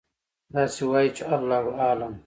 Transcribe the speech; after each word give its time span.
داسې 0.53 0.81
وایئ 0.91 1.09
چې: 1.15 1.23
الله 1.33 1.65
أعلم. 1.85 2.13